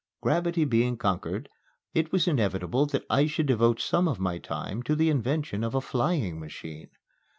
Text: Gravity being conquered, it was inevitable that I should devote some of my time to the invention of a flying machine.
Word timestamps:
Gravity 0.21 0.65
being 0.65 0.97
conquered, 0.97 1.47
it 1.93 2.11
was 2.11 2.27
inevitable 2.27 2.87
that 2.87 3.03
I 3.07 3.27
should 3.27 3.45
devote 3.45 3.79
some 3.79 4.07
of 4.07 4.19
my 4.19 4.39
time 4.39 4.81
to 4.81 4.95
the 4.95 5.11
invention 5.11 5.63
of 5.63 5.75
a 5.75 5.79
flying 5.81 6.39
machine. 6.39 6.89